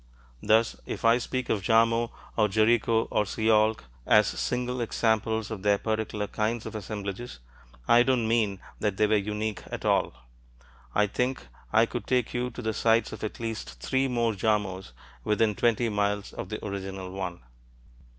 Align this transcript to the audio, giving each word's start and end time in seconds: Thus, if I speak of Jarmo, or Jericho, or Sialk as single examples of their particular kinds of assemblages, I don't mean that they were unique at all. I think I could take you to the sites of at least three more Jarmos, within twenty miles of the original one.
Thus, 0.41 0.75
if 0.87 1.05
I 1.05 1.19
speak 1.19 1.47
of 1.49 1.61
Jarmo, 1.61 2.09
or 2.35 2.47
Jericho, 2.47 3.03
or 3.11 3.23
Sialk 3.23 3.83
as 4.07 4.25
single 4.25 4.81
examples 4.81 5.51
of 5.51 5.61
their 5.61 5.77
particular 5.77 6.25
kinds 6.25 6.65
of 6.65 6.73
assemblages, 6.73 7.37
I 7.87 8.01
don't 8.01 8.27
mean 8.27 8.59
that 8.79 8.97
they 8.97 9.05
were 9.05 9.15
unique 9.15 9.61
at 9.67 9.85
all. 9.85 10.15
I 10.95 11.05
think 11.05 11.45
I 11.71 11.85
could 11.85 12.07
take 12.07 12.33
you 12.33 12.49
to 12.49 12.63
the 12.63 12.73
sites 12.73 13.11
of 13.13 13.23
at 13.23 13.39
least 13.39 13.79
three 13.79 14.07
more 14.07 14.33
Jarmos, 14.33 14.93
within 15.23 15.53
twenty 15.53 15.87
miles 15.87 16.33
of 16.33 16.49
the 16.49 16.65
original 16.65 17.11
one. 17.11 17.41